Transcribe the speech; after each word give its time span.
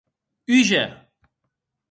Húger! 0.47 0.87